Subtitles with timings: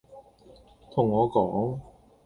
[0.95, 1.79] 同我講